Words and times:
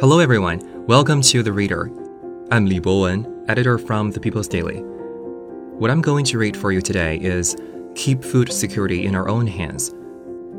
Hello, 0.00 0.18
everyone. 0.18 0.86
Welcome 0.86 1.22
to 1.22 1.42
The 1.42 1.52
Reader. 1.52 1.90
I'm 2.50 2.66
Li 2.66 2.78
Bowen, 2.78 3.44
editor 3.48 3.78
from 3.78 4.10
The 4.10 4.20
People's 4.20 4.48
Daily. 4.48 4.80
What 4.80 5.90
I'm 5.90 6.02
going 6.02 6.24
to 6.26 6.38
read 6.38 6.56
for 6.56 6.72
you 6.72 6.82
today 6.82 7.18
is 7.18 7.56
Keep 7.94 8.22
Food 8.22 8.52
Security 8.52 9.06
in 9.06 9.14
Our 9.14 9.28
Own 9.28 9.46
Hands. 9.46 9.94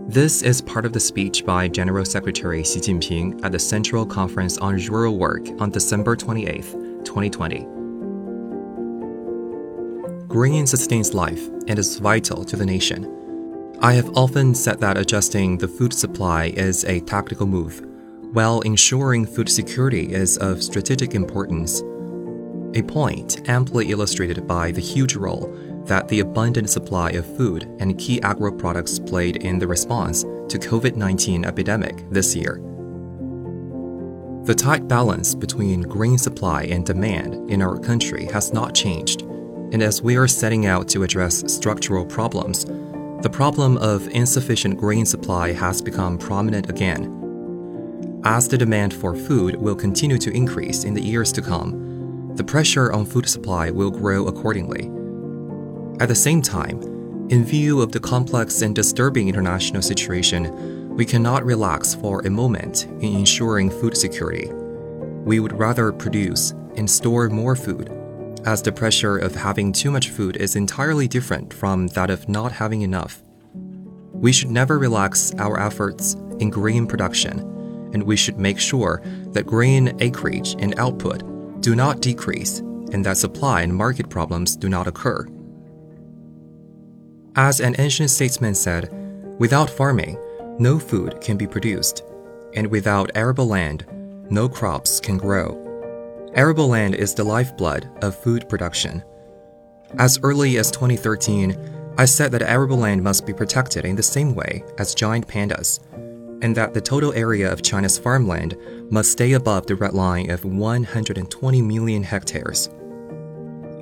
This 0.08 0.42
is 0.42 0.62
part 0.62 0.86
of 0.86 0.94
the 0.94 1.00
speech 1.00 1.46
by 1.46 1.68
General 1.68 2.06
Secretary 2.06 2.64
Xi 2.64 2.80
Jinping 2.80 3.44
at 3.44 3.52
the 3.52 3.60
Central 3.60 4.06
Conference 4.06 4.58
on 4.58 4.78
Rural 4.78 5.18
Work 5.18 5.48
on 5.60 5.70
December 5.70 6.16
28, 6.16 6.62
2020. 7.06 7.68
Grain 10.28 10.68
sustains 10.68 11.14
life 11.14 11.48
and 11.68 11.80
is 11.80 11.98
vital 11.98 12.44
to 12.46 12.56
the 12.56 12.66
nation. 12.66 13.25
I 13.82 13.94
have 13.94 14.18
often 14.18 14.56
said 14.56 14.80
that 14.80 14.98
adjusting 14.98 15.58
the 15.58 15.68
food 15.68 15.94
supply 15.94 16.46
is 16.56 16.86
a 16.86 17.02
tactical 17.02 17.46
move 17.46 17.86
while 18.32 18.62
ensuring 18.62 19.26
food 19.26 19.50
security 19.50 20.14
is 20.14 20.38
of 20.38 20.64
strategic 20.64 21.14
importance. 21.14 21.82
A 22.74 22.82
point 22.82 23.48
amply 23.50 23.92
illustrated 23.92 24.48
by 24.48 24.72
the 24.72 24.82
huge 24.82 25.16
role 25.16 25.54
that 25.86 26.08
the 26.08 26.22
abundant 26.22 26.70
supply 26.70 27.12
of 27.12 27.38
food 27.38 27.64
and 27.80 27.98
key 28.00 28.22
agro 28.22 28.52
products 28.52 28.98
played 28.98 29.38
in 29.38 29.60
the 29.60 29.68
response 29.68 30.24
to 30.24 30.58
COVID-19 30.58 31.46
epidemic 31.46 32.10
this 32.10 32.36
year. 32.36 32.62
The 34.46 34.56
tight 34.56 34.88
balance 34.88 35.36
between 35.36 35.82
grain 35.82 36.18
supply 36.18 36.64
and 36.64 36.86
demand 36.86 37.50
in 37.50 37.62
our 37.62 37.78
country 37.78 38.26
has 38.26 38.54
not 38.54 38.76
changed, 38.76 39.22
and 39.22 39.82
as 39.82 40.02
we 40.02 40.18
are 40.18 40.28
setting 40.28 40.66
out 40.66 40.88
to 40.90 41.04
address 41.04 41.44
structural 41.52 42.06
problems, 42.06 42.66
the 43.26 43.30
problem 43.32 43.76
of 43.80 44.08
insufficient 44.10 44.78
grain 44.78 45.04
supply 45.04 45.52
has 45.52 45.82
become 45.82 46.16
prominent 46.16 46.70
again 46.70 48.22
as 48.24 48.48
the 48.48 48.58
demand 48.58 48.94
for 48.94 49.16
food 49.16 49.56
will 49.56 49.76
continue 49.76 50.20
to 50.20 50.32
increase 50.32 50.84
in 50.84 50.94
the 50.94 51.02
years 51.02 51.32
to 51.32 51.42
come, 51.42 52.32
the 52.36 52.44
pressure 52.44 52.92
on 52.94 53.04
food 53.04 53.28
supply 53.28 53.72
will 53.72 53.90
grow 53.90 54.28
accordingly. 54.28 54.92
At 56.00 56.08
the 56.08 56.16
same 56.16 56.42
time, 56.44 56.82
in 57.30 57.44
view 57.44 57.82
of 57.82 57.92
the 57.92 58.00
complex 58.00 58.62
and 58.62 58.76
disturbing 58.76 59.28
international 59.28 59.82
situation, 59.82 60.96
we 60.96 61.04
cannot 61.04 61.46
relax 61.46 61.96
for 61.96 62.20
a 62.22 62.30
moment 62.30 62.86
in 62.86 63.16
ensuring 63.16 63.72
food 63.72 63.98
security. 63.98 64.52
We 65.24 65.40
would 65.40 65.54
rather 65.54 65.92
produce 65.92 66.52
and 66.76 66.88
store 66.88 67.28
more 67.30 67.56
food, 67.56 67.90
as 68.46 68.62
the 68.62 68.72
pressure 68.72 69.18
of 69.18 69.36
having 69.36 69.74
too 69.74 69.92
much 69.92 70.10
food 70.10 70.38
is 70.38 70.56
entirely 70.56 71.08
different 71.08 71.54
from 71.54 71.88
that 71.88 72.10
of 72.10 72.30
not 72.30 72.52
having 72.52 72.84
enough. 72.84 73.22
We 74.14 74.32
should 74.32 74.52
never 74.52 74.80
relax 74.80 75.34
our 75.40 75.60
efforts 75.60 76.14
in 76.40 76.50
grain 76.50 76.88
production 76.88 77.40
and 77.94 78.04
we 78.04 78.16
should 78.16 78.38
make 78.38 78.60
sure 78.60 79.02
that 79.28 79.46
grain 79.46 79.96
acreage 80.02 80.56
and 80.60 80.78
output 80.80 81.24
do 81.62 81.76
not 81.76 82.02
decrease 82.02 82.60
and 82.92 83.06
that 83.06 83.18
supply 83.18 83.62
and 83.62 83.74
market 83.74 84.10
problems 84.10 84.56
do 84.56 84.70
not 84.70 84.88
occur. 84.88 85.26
As 87.36 87.60
an 87.60 87.76
ancient 87.80 88.10
statesman 88.10 88.54
said, 88.54 88.90
without 89.40 89.70
farming, 89.70 90.18
no 90.60 90.80
food 90.80 91.20
can 91.20 91.36
be 91.36 91.48
produced, 91.48 92.04
and 92.54 92.68
without 92.68 93.12
arable 93.16 93.48
land, 93.48 93.86
no 94.30 94.48
crops 94.48 95.00
can 95.00 95.18
grow. 95.18 95.65
Arable 96.36 96.68
land 96.68 96.96
is 96.96 97.14
the 97.14 97.24
lifeblood 97.24 97.90
of 98.02 98.14
food 98.14 98.50
production. 98.50 99.02
As 99.98 100.20
early 100.22 100.58
as 100.58 100.70
2013, 100.70 101.96
I 101.98 102.04
said 102.04 102.34
that 102.34 102.42
arable 102.42 102.76
land 102.76 103.02
must 103.02 103.26
be 103.26 103.32
protected 103.32 103.86
in 103.86 103.96
the 103.96 104.04
same 104.04 104.36
way 104.36 104.62
as 104.78 104.94
giant 104.94 105.26
pandas 105.30 105.80
and 106.42 106.54
that 106.58 106.74
the 106.74 106.82
total 106.82 107.14
area 107.14 107.50
of 107.50 107.62
China's 107.62 107.98
farmland 107.98 108.58
must 108.92 109.14
stay 109.14 109.32
above 109.32 109.66
the 109.66 109.78
red 109.78 109.94
line 109.94 110.30
of 110.30 110.44
120 110.44 111.62
million 111.62 112.04
hectares. 112.04 112.68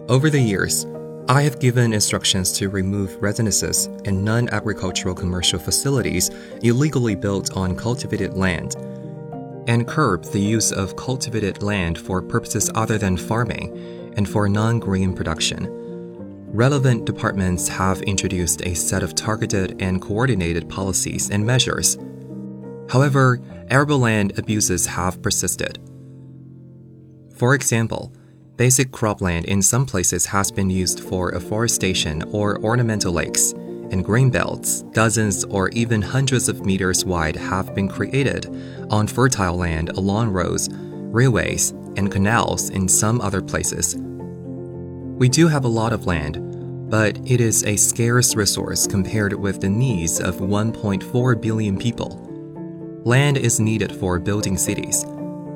Over 0.08 0.30
the 0.30 0.40
years, 0.40 0.86
I 1.28 1.42
have 1.42 1.60
given 1.60 1.92
instructions 1.92 2.52
to 2.60 2.70
remove 2.70 3.18
residences 3.20 3.88
and 4.06 4.24
non 4.24 4.48
agricultural 4.50 5.16
commercial 5.16 5.58
facilities 5.58 6.30
illegally 6.62 7.16
built 7.16 7.58
on 7.58 7.76
cultivated 7.76 8.36
land, 8.36 8.76
and 9.68 9.88
curb 9.88 10.26
the 10.26 10.40
use 10.40 10.72
of 10.72 10.96
cultivated 10.96 11.64
land 11.64 11.98
for 11.98 12.22
purposes 12.22 12.70
other 12.76 12.98
than 12.98 13.18
farming 13.18 14.14
and 14.18 14.30
for 14.30 14.48
non 14.50 14.80
grain 14.80 15.14
production. 15.14 15.68
Relevant 16.52 17.06
departments 17.06 17.68
have 17.68 18.02
introduced 18.04 18.62
a 18.66 18.76
set 18.76 19.02
of 19.04 19.16
targeted 19.16 19.82
and 19.82 20.02
coordinated 20.02 20.70
policies 20.70 21.30
and 21.30 21.46
measures 21.46 21.98
However, 22.90 23.42
arable 23.70 24.00
land 24.00 24.38
abuses 24.38 24.86
have 24.86 25.22
persisted. 25.22 25.80
For 27.36 27.56
example, 27.56 28.14
basic 28.56 28.92
cropland 28.92 29.46
in 29.46 29.62
some 29.62 29.86
places 29.86 30.28
has 30.28 30.52
been 30.52 30.70
used 30.70 31.00
for 31.00 31.30
afforestation 31.30 32.22
or 32.32 32.64
ornamental 32.64 33.12
lakes, 33.12 33.54
and 33.94 34.04
grain 34.04 34.32
belts, 34.32 34.82
dozens 34.92 35.44
or 35.46 35.70
even 35.70 36.02
hundreds 36.02 36.50
of 36.50 36.66
meters 36.66 37.06
wide, 37.06 37.36
have 37.36 37.76
been 37.76 37.88
created 37.88 38.48
on 38.90 39.06
fertile 39.06 39.56
land 39.56 39.90
along 39.90 40.32
roads, 40.32 40.68
railways, 40.72 41.70
and 41.96 42.12
canals 42.12 42.72
in 42.72 42.90
some 42.90 43.22
other 43.22 43.42
places. 43.42 43.96
We 43.96 45.30
do 45.30 45.48
have 45.48 45.64
a 45.64 45.70
lot 45.70 45.94
of 45.94 46.08
land, 46.08 46.90
but 46.90 47.20
it 47.24 47.40
is 47.40 47.64
a 47.66 47.76
scarce 47.76 48.36
resource 48.36 48.88
compared 48.88 49.34
with 49.34 49.62
the 49.62 49.70
needs 49.70 50.20
of 50.20 50.38
1.4 50.38 51.40
billion 51.40 51.78
people. 51.78 52.20
Land 53.06 53.38
is 53.38 53.60
needed 53.60 53.92
for 53.92 54.18
building 54.18 54.58
cities, 54.58 55.06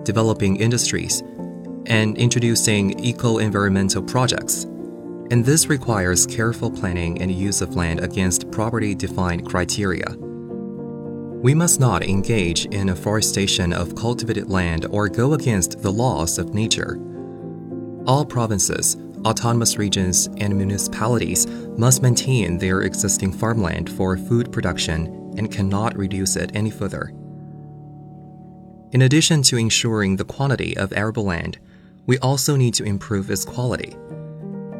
developing 0.03 0.57
industries, 0.57 1.23
and 1.87 2.15
introducing 2.17 2.99
eco 3.03 3.39
environmental 3.39 4.03
projects. 4.03 4.67
And 5.29 5.43
this 5.43 5.67
requires 5.67 6.25
careful 6.25 6.71
planning 6.71 7.21
and 7.21 7.31
use 7.31 7.61
of 7.61 7.75
land 7.75 7.99
against 7.99 8.49
property 8.51 8.95
defined 8.95 9.45
criteria. 9.45 10.15
We 11.41 11.53
must 11.53 11.79
not 11.79 12.03
engage 12.03 12.65
in 12.67 12.89
afforestation 12.89 13.73
of 13.73 13.95
cultivated 13.95 14.49
land 14.49 14.85
or 14.89 15.09
go 15.09 15.33
against 15.33 15.81
the 15.81 15.91
laws 15.91 16.39
of 16.39 16.53
nature. 16.53 16.99
All 18.05 18.25
provinces, 18.25 18.95
autonomous 19.25 19.77
regions, 19.77 20.27
and 20.37 20.55
municipalities 20.55 21.45
must 21.77 22.01
maintain 22.01 22.57
their 22.57 22.81
existing 22.81 23.33
farmland 23.33 23.89
for 23.89 24.17
food 24.17 24.51
production 24.51 25.33
and 25.37 25.51
cannot 25.51 25.97
reduce 25.97 26.35
it 26.37 26.51
any 26.53 26.71
further. 26.71 27.13
In 28.91 29.01
addition 29.01 29.43
to 29.43 29.57
ensuring 29.57 30.15
the 30.15 30.25
quantity 30.25 30.75
of 30.77 30.93
arable 30.93 31.25
land, 31.25 31.59
we 32.05 32.17
also 32.19 32.55
need 32.55 32.73
to 32.75 32.85
improve 32.85 33.29
its 33.29 33.43
quality. 33.43 33.95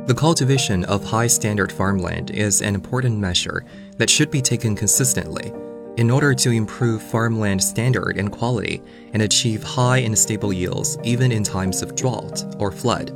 The 0.08 0.16
cultivation 0.16 0.86
of 0.86 1.04
high 1.04 1.28
standard 1.28 1.72
farmland 1.72 2.32
is 2.32 2.62
an 2.62 2.76
important 2.76 3.18
measure 3.18 3.66
that 3.98 4.10
should 4.10 4.32
be 4.32 4.42
taken 4.42 4.76
consistently 4.76 5.52
in 5.98 6.10
order 6.10 6.34
to 6.34 6.52
improve 6.52 7.02
farmland 7.02 7.64
standard 7.64 8.18
and 8.18 8.32
quality 8.32 8.82
and 9.14 9.22
achieve 9.22 9.64
high 9.64 9.98
and 9.98 10.18
stable 10.18 10.54
yields 10.54 10.98
even 11.04 11.32
in 11.32 11.44
times 11.44 11.82
of 11.82 11.96
drought 11.96 12.44
or 12.60 12.72
flood. 12.72 13.12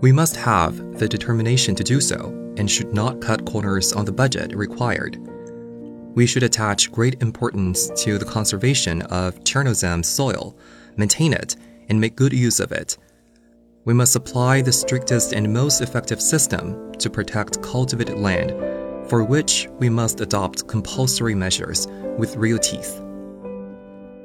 We 0.00 0.12
must 0.12 0.36
have 0.36 0.98
the 0.98 1.08
determination 1.08 1.74
to 1.76 1.84
do 1.84 2.00
so 2.00 2.26
and 2.56 2.70
should 2.70 2.92
not 2.92 3.20
cut 3.20 3.46
corners 3.46 3.92
on 3.92 4.04
the 4.04 4.12
budget 4.12 4.54
required 4.54 5.18
we 6.18 6.26
should 6.26 6.42
attach 6.42 6.90
great 6.90 7.22
importance 7.22 7.90
to 8.02 8.18
the 8.18 8.24
conservation 8.24 9.02
of 9.02 9.38
Chernozem 9.44 10.04
soil, 10.04 10.56
maintain 10.96 11.32
it, 11.32 11.54
and 11.88 12.00
make 12.00 12.16
good 12.16 12.32
use 12.32 12.58
of 12.58 12.72
it. 12.72 12.98
We 13.84 13.94
must 13.94 14.16
apply 14.16 14.62
the 14.62 14.72
strictest 14.72 15.32
and 15.32 15.52
most 15.52 15.80
effective 15.80 16.20
system 16.20 16.92
to 16.98 17.08
protect 17.08 17.62
cultivated 17.62 18.18
land, 18.18 18.50
for 19.08 19.24
which 19.24 19.68
we 19.78 19.88
must 19.88 20.20
adopt 20.20 20.66
compulsory 20.66 21.34
measures 21.34 21.86
with 22.18 22.36
real 22.36 22.58
teeth. 22.58 23.00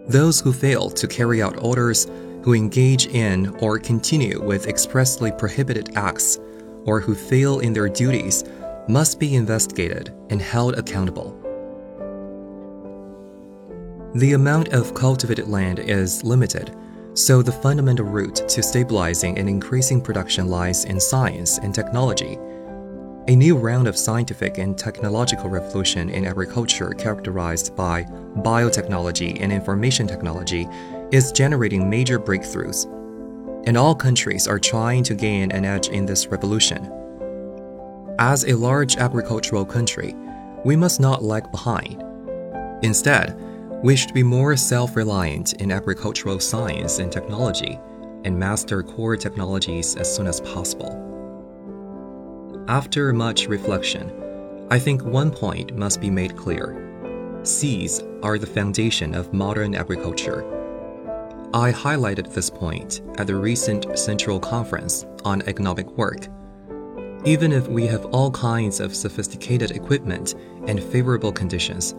Those 0.07 0.41
who 0.41 0.51
fail 0.51 0.89
to 0.89 1.07
carry 1.07 1.41
out 1.41 1.63
orders, 1.63 2.07
who 2.43 2.53
engage 2.53 3.07
in 3.07 3.55
or 3.61 3.79
continue 3.79 4.43
with 4.43 4.67
expressly 4.67 5.31
prohibited 5.31 5.95
acts, 5.95 6.39
or 6.83 6.99
who 6.99 7.15
fail 7.15 7.59
in 7.59 7.71
their 7.71 7.87
duties, 7.87 8.43
must 8.89 9.17
be 9.17 9.35
investigated 9.35 10.13
and 10.29 10.41
held 10.41 10.73
accountable. 10.75 11.39
The 14.15 14.33
amount 14.33 14.69
of 14.69 14.93
cultivated 14.93 15.47
land 15.47 15.79
is 15.79 16.23
limited, 16.23 16.75
so 17.13 17.41
the 17.41 17.51
fundamental 17.51 18.05
route 18.05 18.47
to 18.47 18.63
stabilizing 18.63 19.37
and 19.37 19.47
increasing 19.47 20.01
production 20.01 20.47
lies 20.47 20.85
in 20.85 20.99
science 20.99 21.59
and 21.59 21.73
technology. 21.73 22.37
A 23.27 23.35
new 23.35 23.55
round 23.55 23.87
of 23.87 23.97
scientific 23.97 24.57
and 24.57 24.77
technological 24.77 25.49
revolution 25.49 26.09
in 26.09 26.25
agriculture 26.25 26.89
characterized 26.91 27.75
by 27.75 28.03
biotechnology 28.37 29.39
and 29.41 29.51
information 29.51 30.07
technology 30.07 30.67
is 31.11 31.31
generating 31.31 31.89
major 31.89 32.19
breakthroughs. 32.19 32.85
And 33.67 33.77
all 33.77 33.95
countries 33.95 34.47
are 34.47 34.59
trying 34.59 35.03
to 35.03 35.13
gain 35.13 35.51
an 35.51 35.63
edge 35.63 35.87
in 35.87 36.05
this 36.05 36.27
revolution. 36.27 36.91
As 38.19 38.43
a 38.45 38.55
large 38.55 38.97
agricultural 38.97 39.65
country, 39.65 40.15
we 40.65 40.75
must 40.75 40.99
not 40.99 41.23
lag 41.23 41.49
behind 41.51 42.03
Instead, 42.83 43.39
we 43.83 43.97
should 43.97 44.13
be 44.13 44.23
more 44.23 44.55
self 44.55 44.95
reliant 44.95 45.53
in 45.61 45.71
agricultural 45.71 46.39
science 46.39 46.99
and 46.99 47.11
technology 47.11 47.77
and 48.23 48.39
master 48.39 48.81
core 48.81 49.17
technologies 49.17 49.97
as 49.97 50.13
soon 50.13 50.25
as 50.25 50.39
possible. 50.39 50.99
After 52.69 53.11
much 53.11 53.47
reflection, 53.47 54.67
I 54.71 54.79
think 54.79 55.03
one 55.03 55.29
point 55.29 55.75
must 55.75 55.99
be 55.99 56.09
made 56.09 56.37
clear. 56.37 56.79
Seeds 57.43 58.01
are 58.23 58.37
the 58.37 58.47
foundation 58.47 59.13
of 59.13 59.33
modern 59.33 59.75
agriculture. 59.75 60.45
I 61.53 61.73
highlighted 61.73 62.33
this 62.33 62.49
point 62.49 63.01
at 63.17 63.27
the 63.27 63.35
recent 63.35 63.99
Central 63.99 64.39
Conference 64.39 65.05
on 65.25 65.41
Economic 65.41 65.89
Work. 65.97 66.27
Even 67.25 67.51
if 67.51 67.67
we 67.67 67.85
have 67.87 68.05
all 68.05 68.31
kinds 68.31 68.79
of 68.79 68.95
sophisticated 68.95 69.71
equipment 69.71 70.35
and 70.67 70.81
favorable 70.81 71.33
conditions, 71.33 71.93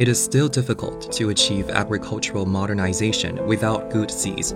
it 0.00 0.08
is 0.08 0.20
still 0.22 0.48
difficult 0.48 1.12
to 1.12 1.28
achieve 1.28 1.68
agricultural 1.68 2.46
modernization 2.46 3.46
without 3.46 3.90
good 3.90 4.10
seeds. 4.10 4.54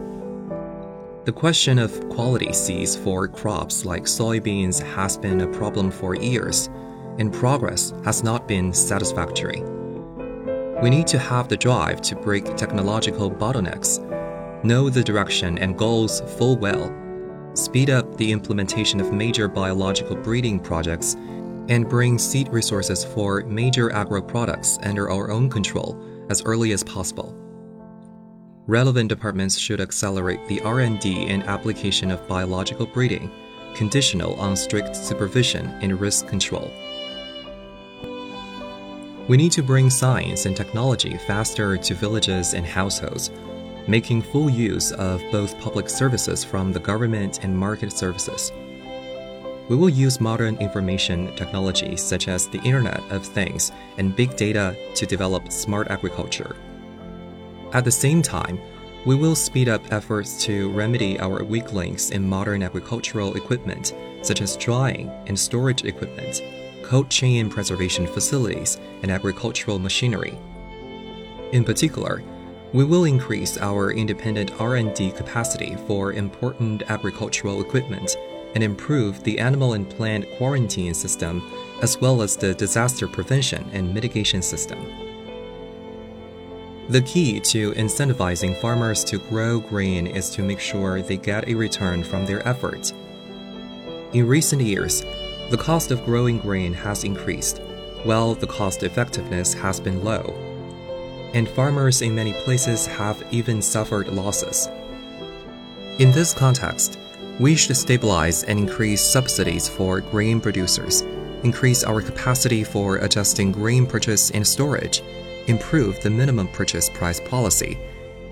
The 1.27 1.35
question 1.35 1.79
of 1.79 2.09
quality 2.09 2.51
seeds 2.55 2.97
for 2.97 3.29
crops 3.29 3.85
like 3.85 4.05
soybeans 4.05 4.83
has 4.95 5.19
been 5.19 5.43
a 5.43 5.47
problem 5.47 5.91
for 5.91 6.15
years, 6.15 6.71
and 7.19 7.31
progress 7.31 7.93
has 8.05 8.25
not 8.25 8.49
been 8.49 8.73
satisfactory. 8.73 9.63
We 10.83 10.89
need 10.89 11.07
to 11.09 11.19
have 11.19 11.49
the 11.49 11.59
drive 11.59 12.01
to 12.03 12.17
break 12.17 12.57
technological 12.57 13.31
bottlenecks, 13.31 14.01
know 14.65 14.89
the 14.89 15.05
direction 15.05 15.59
and 15.59 15.77
goals 15.77 16.23
full 16.39 16.57
well, 16.57 16.91
speed 17.53 17.91
up 17.91 18.17
the 18.17 18.33
implementation 18.33 18.99
of 18.99 19.13
major 19.13 19.47
biological 19.49 20.17
breeding 20.17 20.59
projects 20.59 21.17
and 21.69 21.89
bring 21.89 22.19
seed 22.19 22.49
resources 22.49 23.05
for 23.05 23.43
major 23.45 23.93
agro 23.93 24.21
products 24.21 24.79
under 24.83 25.11
our 25.11 25.31
own 25.31 25.49
control 25.49 26.01
as 26.29 26.43
early 26.43 26.73
as 26.73 26.83
possible. 26.83 27.35
Relevant 28.67 29.09
departments 29.09 29.59
should 29.59 29.81
accelerate 29.81 30.47
the 30.49 30.61
R&D 30.63 31.27
and 31.27 31.43
application 31.45 32.11
of 32.11 32.27
biological 32.27 32.87
breeding, 32.87 33.31
conditional 33.75 34.35
on 34.37 34.57
strict 34.57 34.97
supervision 34.97 35.67
and 35.83 36.01
risk 36.01 36.27
control. 36.29 36.71
We 39.29 39.37
need 39.37 39.53
to 39.53 39.63
bring 39.63 39.91
science 39.91 40.47
and 40.47 40.57
technology 40.57 41.17
faster 41.27 41.77
to 41.77 41.95
villages 41.95 42.55
and 42.55 42.67
households, 42.67 43.31
making 43.87 44.23
full 44.23 44.49
use 44.49 44.93
of 44.93 45.23
both 45.31 45.59
public 45.61 45.89
services 45.89 46.45
from 46.45 46.73
the 46.73 46.81
government 46.81 47.43
and 47.43 47.57
market 47.57 47.93
services 47.93 48.53
we 49.69 49.77
will 49.77 49.89
use 49.89 50.21
modern 50.21 50.57
information 50.59 51.35
technology 51.37 51.97
such 51.97 52.29
as 52.29 52.49
the 52.49 52.61
Internet 52.63 53.03
of 53.11 53.25
Things 53.25 53.73
and 53.97 54.15
big 54.15 54.37
data 54.37 54.77
to 54.95 55.07
develop 55.07 55.51
smart 55.51 55.89
agriculture. 55.89 56.57
At 57.73 57.85
the 57.85 57.91
same 57.91 58.21
time, 58.21 58.61
we 59.07 59.15
will 59.15 59.35
speed 59.35 59.69
up 59.69 59.93
efforts 59.93 60.43
to 60.45 60.71
remedy 60.71 61.19
our 61.19 61.43
weak 61.45 61.73
links 61.73 62.11
in 62.11 62.29
modern 62.29 62.63
agricultural 62.63 63.37
equipment, 63.37 63.95
such 64.23 64.41
as 64.41 64.57
drying 64.57 65.11
and 65.27 65.39
storage 65.39 65.85
equipment, 65.85 66.43
cold 66.83 67.11
chain 67.11 67.51
preservation 67.51 68.07
facilities, 68.07 68.79
and 69.03 69.11
agricultural 69.11 69.79
machinery. 69.79 70.39
In 71.53 71.65
particular, 71.65 72.23
we 72.73 72.85
will 72.85 73.05
increase 73.05 73.57
our 73.59 73.93
independent 73.93 74.59
R&D 74.61 75.13
capacity 75.13 75.77
for 75.87 76.13
important 76.13 76.83
agricultural 76.91 77.61
equipment 77.61 78.17
and 78.55 78.63
improve 78.63 79.23
the 79.25 79.39
animal 79.39 79.75
and 79.75 79.89
plant 79.91 80.27
quarantine 80.37 80.95
system, 80.95 81.43
as 81.83 82.01
well 82.01 82.23
as 82.23 82.37
the 82.37 82.55
disaster 82.55 83.07
prevention 83.07 83.69
and 83.73 83.93
mitigation 83.93 84.43
system. 84.43 84.79
The 86.89 87.03
key 87.03 87.41
to 87.41 87.73
incentivizing 87.73 88.61
farmers 88.61 89.05
to 89.05 89.19
grow 89.19 89.59
grain 89.59 90.07
is 90.07 90.29
to 90.31 90.43
make 90.43 90.61
sure 90.61 91.01
they 91.01 91.17
get 91.17 91.49
a 91.49 91.55
return 91.55 92.05
from 92.05 92.27
their 92.27 92.47
efforts. 92.47 92.93
In 94.13 94.29
recent 94.29 94.61
years, 94.61 95.03
the 95.51 95.57
cost 95.59 95.91
of 95.91 96.05
growing 96.05 96.39
grain 96.39 96.75
has 96.75 97.05
increased, 97.05 97.61
while 98.03 98.35
the 98.35 98.47
cost 98.47 98.83
effectiveness 98.83 99.55
has 99.55 99.81
been 99.81 100.05
low. 100.05 100.23
And 101.33 101.49
farmers 101.49 102.03
in 102.03 102.15
many 102.15 102.35
places 102.45 102.87
have 102.87 103.25
even 103.33 103.61
suffered 103.63 104.09
losses. 104.09 104.69
In 105.99 106.13
this 106.13 106.35
context, 106.35 106.99
we 107.41 107.57
should 107.57 107.77
stabilize 107.77 108.45
and 108.45 108.59
increase 108.59 109.01
subsidies 109.01 109.69
for 109.69 110.01
grain 110.01 110.41
producers, 110.41 111.03
increase 111.43 111.83
our 111.83 112.01
capacity 112.01 112.63
for 112.63 112.99
adjusting 112.99 113.51
grain 113.51 113.87
purchase 113.87 114.31
and 114.31 114.47
storage, 114.47 115.03
improve 115.49 116.01
the 116.01 116.11
minimum 116.11 116.49
purchase 116.49 116.89
price 116.91 117.21
policy, 117.29 117.79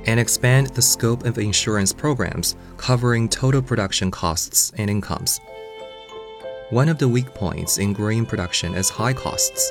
and 0.07 0.21
expand 0.21 0.69
the 0.69 0.83
scope 0.83 1.25
of 1.25 1.39
insurance 1.39 1.93
programs 1.93 2.55
covering 2.77 3.29
total 3.29 3.63
production 3.63 4.11
costs 4.11 4.73
and 4.79 4.89
incomes. 4.89 5.41
One 6.71 6.89
of 6.89 6.99
the 6.99 7.09
weak 7.09 7.35
points 7.35 7.79
in 7.79 7.93
grain 7.93 8.25
production 8.25 8.75
is 8.75 8.89
high 8.89 9.13
costs. 9.13 9.71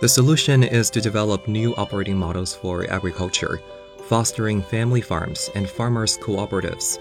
The 0.00 0.08
solution 0.08 0.62
is 0.62 0.90
to 0.90 1.00
develop 1.00 1.46
new 1.46 1.74
operating 1.76 2.16
models 2.16 2.54
for 2.54 2.90
agriculture, 2.90 3.60
fostering 4.08 4.60
family 4.60 5.00
farms 5.00 5.48
and 5.54 5.68
farmers' 5.68 6.18
cooperatives 6.18 6.98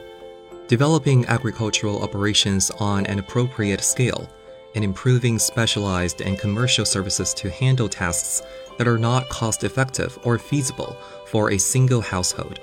developing 0.74 1.24
agricultural 1.28 2.02
operations 2.02 2.72
on 2.80 3.06
an 3.06 3.20
appropriate 3.20 3.80
scale, 3.80 4.28
and 4.74 4.84
improving 4.84 5.38
specialized 5.38 6.20
and 6.22 6.40
commercial 6.40 6.84
services 6.84 7.31
to 7.31 7.48
handle 7.52 7.88
tasks 7.88 8.42
that 8.80 8.88
are 8.88 8.98
not 8.98 9.30
cost 9.30 9.64
effective 9.64 10.18
or 10.24 10.40
feasible 10.40 10.98
for 11.28 11.52
a 11.52 11.60
single 11.60 12.02
household. 12.02 12.60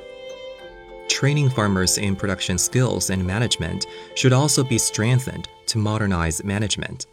Training 1.08 1.50
farmers 1.50 1.98
in 1.98 2.16
production 2.16 2.58
skills 2.58 3.10
and 3.10 3.24
management 3.24 3.86
should 4.16 4.32
also 4.32 4.64
be 4.64 4.76
strengthened 4.76 5.48
to 5.66 5.78
modernize 5.78 6.42
management. 6.42 7.06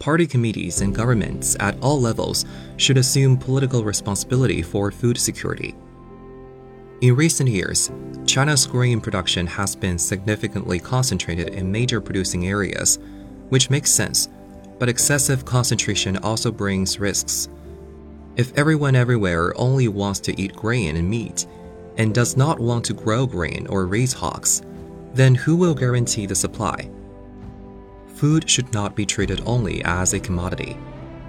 Party 0.00 0.26
committees 0.26 0.80
and 0.80 0.92
governments 0.92 1.56
at 1.60 1.80
all 1.80 2.00
levels 2.00 2.44
should 2.76 2.98
assume 2.98 3.36
political 3.36 3.84
responsibility 3.84 4.62
for 4.62 4.90
food 4.90 5.16
security 5.16 5.76
in 7.02 7.16
recent 7.16 7.48
years, 7.48 7.90
China's 8.26 8.64
grain 8.64 9.00
production 9.00 9.44
has 9.44 9.74
been 9.74 9.98
significantly 9.98 10.78
concentrated 10.78 11.48
in 11.48 11.70
major 11.70 12.00
producing 12.00 12.46
areas, 12.46 13.00
which 13.48 13.70
makes 13.70 13.90
sense, 13.90 14.28
but 14.78 14.88
excessive 14.88 15.44
concentration 15.44 16.16
also 16.18 16.52
brings 16.52 17.00
risks. 17.00 17.48
If 18.36 18.56
everyone 18.56 18.94
everywhere 18.94 19.52
only 19.58 19.88
wants 19.88 20.20
to 20.20 20.40
eat 20.40 20.54
grain 20.54 20.94
and 20.94 21.10
meat, 21.10 21.44
and 21.98 22.14
does 22.14 22.36
not 22.36 22.60
want 22.60 22.84
to 22.84 22.94
grow 22.94 23.26
grain 23.26 23.66
or 23.68 23.86
raise 23.86 24.12
hogs, 24.12 24.62
then 25.12 25.34
who 25.34 25.56
will 25.56 25.74
guarantee 25.74 26.26
the 26.26 26.36
supply? 26.36 26.88
Food 28.14 28.48
should 28.48 28.72
not 28.72 28.94
be 28.94 29.04
treated 29.04 29.42
only 29.44 29.82
as 29.84 30.14
a 30.14 30.20
commodity. 30.20 30.78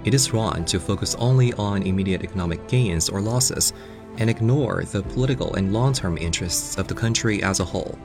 It 0.04 0.14
is 0.14 0.32
wrong 0.32 0.64
to 0.66 0.78
focus 0.78 1.16
only 1.16 1.52
on 1.54 1.82
immediate 1.82 2.22
economic 2.22 2.68
gains 2.68 3.08
or 3.08 3.20
losses 3.20 3.72
and 4.18 4.30
ignore 4.30 4.84
the 4.84 5.02
political 5.02 5.54
and 5.54 5.72
long 5.72 5.92
term 5.92 6.18
interests 6.18 6.78
of 6.78 6.88
the 6.88 6.94
country 6.94 7.42
as 7.42 7.60
a 7.60 7.64
whole. 7.64 7.98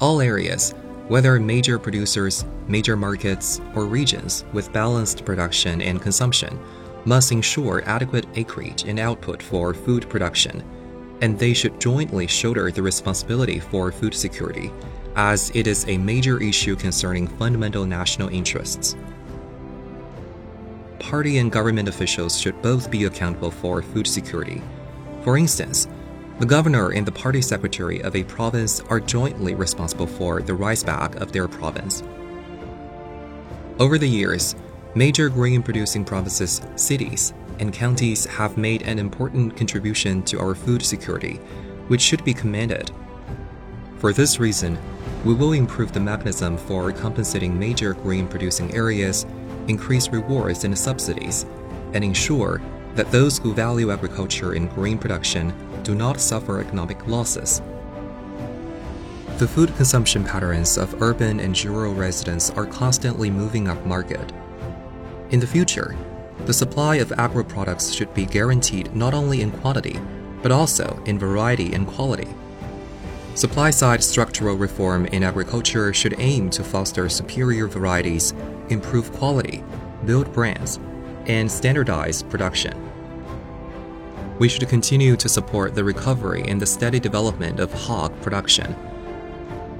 All 0.00 0.20
areas, 0.20 0.74
whether 1.08 1.40
major 1.40 1.78
producers, 1.78 2.44
major 2.68 2.96
markets, 2.96 3.60
or 3.74 3.86
regions 3.86 4.44
with 4.52 4.72
balanced 4.72 5.24
production 5.24 5.80
and 5.82 6.00
consumption, 6.00 6.58
must 7.04 7.32
ensure 7.32 7.82
adequate 7.86 8.26
acreage 8.34 8.84
and 8.84 8.98
output 8.98 9.42
for 9.42 9.72
food 9.72 10.08
production, 10.08 10.62
and 11.22 11.38
they 11.38 11.54
should 11.54 11.80
jointly 11.80 12.26
shoulder 12.26 12.70
the 12.70 12.82
responsibility 12.82 13.58
for 13.58 13.90
food 13.90 14.14
security, 14.14 14.70
as 15.16 15.50
it 15.54 15.66
is 15.66 15.88
a 15.88 15.98
major 15.98 16.40
issue 16.40 16.76
concerning 16.76 17.26
fundamental 17.26 17.84
national 17.84 18.28
interests 18.28 18.94
party 20.98 21.38
and 21.38 21.52
government 21.52 21.88
officials 21.88 22.40
should 22.40 22.60
both 22.62 22.90
be 22.90 23.04
accountable 23.04 23.50
for 23.50 23.82
food 23.82 24.06
security. 24.06 24.62
For 25.22 25.36
instance, 25.36 25.88
the 26.38 26.46
governor 26.46 26.90
and 26.90 27.06
the 27.06 27.12
party 27.12 27.42
secretary 27.42 28.00
of 28.02 28.14
a 28.14 28.24
province 28.24 28.80
are 28.88 29.00
jointly 29.00 29.54
responsible 29.54 30.06
for 30.06 30.40
the 30.40 30.54
rice 30.54 30.84
bag 30.84 31.16
of 31.20 31.32
their 31.32 31.48
province. 31.48 32.02
Over 33.80 33.98
the 33.98 34.08
years, 34.08 34.54
major 34.94 35.28
grain 35.28 35.62
producing 35.62 36.04
provinces, 36.04 36.60
cities, 36.76 37.32
and 37.58 37.72
counties 37.72 38.24
have 38.24 38.56
made 38.56 38.82
an 38.82 38.98
important 38.98 39.56
contribution 39.56 40.22
to 40.24 40.38
our 40.38 40.54
food 40.54 40.82
security, 40.82 41.40
which 41.88 42.00
should 42.00 42.24
be 42.24 42.34
commended. 42.34 42.90
For 43.96 44.12
this 44.12 44.38
reason, 44.38 44.78
we 45.24 45.34
will 45.34 45.52
improve 45.52 45.92
the 45.92 46.00
mechanism 46.00 46.56
for 46.56 46.92
compensating 46.92 47.58
major 47.58 47.94
grain 47.94 48.28
producing 48.28 48.72
areas 48.74 49.26
increase 49.68 50.08
rewards 50.08 50.64
and 50.64 50.76
subsidies, 50.76 51.46
and 51.92 52.02
ensure 52.02 52.60
that 52.94 53.10
those 53.12 53.38
who 53.38 53.54
value 53.54 53.92
agriculture 53.92 54.54
and 54.54 54.70
grain 54.70 54.98
production 54.98 55.54
do 55.82 55.94
not 55.94 56.20
suffer 56.20 56.60
economic 56.60 57.06
losses. 57.06 57.62
The 59.38 59.46
food 59.46 59.74
consumption 59.76 60.24
patterns 60.24 60.76
of 60.76 61.00
urban 61.00 61.38
and 61.38 61.64
rural 61.64 61.94
residents 61.94 62.50
are 62.50 62.66
constantly 62.66 63.30
moving 63.30 63.68
up 63.68 63.86
market. 63.86 64.32
In 65.30 65.38
the 65.38 65.46
future, 65.46 65.94
the 66.46 66.52
supply 66.52 66.96
of 66.96 67.12
agro 67.12 67.44
products 67.44 67.92
should 67.92 68.12
be 68.14 68.26
guaranteed 68.26 68.96
not 68.96 69.14
only 69.14 69.42
in 69.42 69.52
quantity, 69.52 70.00
but 70.42 70.50
also 70.50 71.00
in 71.06 71.18
variety 71.18 71.72
and 71.72 71.86
quality. 71.86 72.28
Supply 73.38 73.70
side 73.70 74.02
structural 74.02 74.56
reform 74.56 75.06
in 75.06 75.22
agriculture 75.22 75.94
should 75.94 76.16
aim 76.18 76.50
to 76.50 76.64
foster 76.64 77.08
superior 77.08 77.68
varieties, 77.68 78.34
improve 78.68 79.12
quality, 79.12 79.62
build 80.04 80.32
brands, 80.32 80.80
and 81.26 81.48
standardize 81.48 82.20
production. 82.24 82.74
We 84.40 84.48
should 84.48 84.68
continue 84.68 85.14
to 85.14 85.28
support 85.28 85.76
the 85.76 85.84
recovery 85.84 86.42
and 86.48 86.60
the 86.60 86.66
steady 86.66 86.98
development 86.98 87.60
of 87.60 87.72
hog 87.72 88.20
production. 88.22 88.74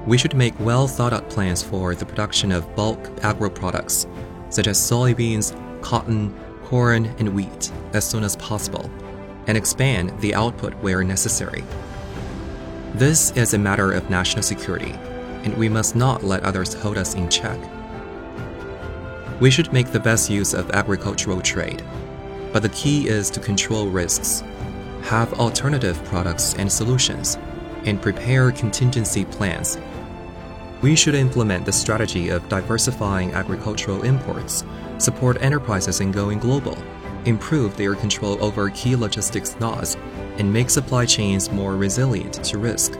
We 0.07 0.17
should 0.17 0.35
make 0.35 0.57
well 0.61 0.87
thought 0.87 1.11
out 1.11 1.29
plans 1.29 1.61
for 1.61 1.95
the 1.95 2.05
production 2.05 2.53
of 2.53 2.73
bulk 2.77 3.09
agro 3.23 3.49
products, 3.49 4.07
such 4.49 4.67
as 4.67 4.77
soybeans, 4.77 5.51
cotton, 5.81 6.33
corn, 6.63 7.07
and 7.19 7.35
wheat, 7.35 7.73
as 7.91 8.09
soon 8.09 8.23
as 8.23 8.37
possible, 8.37 8.89
and 9.47 9.57
expand 9.57 10.17
the 10.21 10.33
output 10.33 10.73
where 10.75 11.03
necessary. 11.03 11.65
This 12.99 13.31
is 13.31 13.53
a 13.53 13.57
matter 13.57 13.93
of 13.93 14.09
national 14.09 14.43
security, 14.43 14.91
and 15.45 15.55
we 15.55 15.69
must 15.69 15.95
not 15.95 16.21
let 16.21 16.43
others 16.43 16.73
hold 16.73 16.97
us 16.97 17.13
in 17.15 17.29
check. 17.29 17.57
We 19.39 19.49
should 19.49 19.71
make 19.71 19.93
the 19.93 20.01
best 20.01 20.29
use 20.29 20.53
of 20.53 20.71
agricultural 20.71 21.39
trade, 21.39 21.81
but 22.51 22.61
the 22.61 22.67
key 22.67 23.07
is 23.07 23.29
to 23.29 23.39
control 23.39 23.87
risks, 23.87 24.43
have 25.03 25.31
alternative 25.39 26.03
products 26.03 26.55
and 26.55 26.69
solutions, 26.69 27.37
and 27.85 28.01
prepare 28.01 28.51
contingency 28.51 29.23
plans. 29.23 29.77
We 30.81 30.93
should 30.93 31.15
implement 31.15 31.65
the 31.65 31.71
strategy 31.71 32.27
of 32.27 32.49
diversifying 32.49 33.31
agricultural 33.31 34.01
imports, 34.01 34.65
support 34.97 35.41
enterprises 35.41 36.01
in 36.01 36.11
going 36.11 36.39
global, 36.39 36.77
improve 37.25 37.75
their 37.75 37.95
control 37.95 38.41
over 38.43 38.69
key 38.69 38.95
logistics 38.95 39.59
nodes, 39.59 39.97
and 40.37 40.51
make 40.51 40.69
supply 40.69 41.05
chains 41.05 41.51
more 41.51 41.75
resilient 41.75 42.33
to 42.45 42.57
risk. 42.57 42.97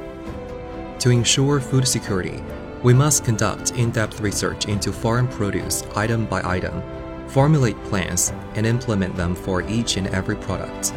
To 0.99 1.09
ensure 1.09 1.59
food 1.59 1.87
security, 1.87 2.43
we 2.83 2.93
must 2.93 3.23
conduct 3.23 3.71
in 3.71 3.91
depth 3.91 4.19
research 4.21 4.65
into 4.65 4.91
farm 4.91 5.27
produce 5.27 5.83
item 5.95 6.25
by 6.25 6.41
item, 6.43 6.81
formulate 7.27 7.81
plans, 7.85 8.33
and 8.55 8.65
implement 8.65 9.15
them 9.15 9.35
for 9.35 9.61
each 9.63 9.97
and 9.97 10.07
every 10.07 10.35
product. 10.35 10.93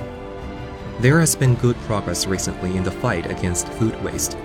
There 1.01 1.21
has 1.21 1.35
been 1.35 1.55
good 1.57 1.77
progress 1.83 2.27
recently 2.27 2.77
in 2.77 2.85
the 2.85 2.91
fight 2.91 3.31
against 3.31 3.69
food 3.69 4.01
waste. 4.03 4.37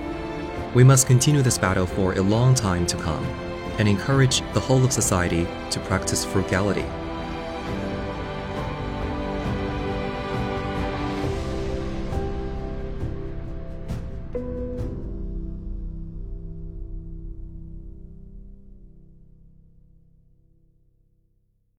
We 0.74 0.84
must 0.84 1.08
continue 1.08 1.42
this 1.42 1.58
battle 1.58 1.86
for 1.86 2.14
a 2.14 2.22
long 2.22 2.54
time 2.54 2.86
to 2.88 2.98
come 2.98 3.24
and 3.78 3.88
encourage 3.88 4.42
the 4.54 4.60
whole 4.60 4.84
of 4.84 4.92
society 4.92 5.48
to 5.72 5.80
practice 5.82 6.26
frugality 6.26 6.86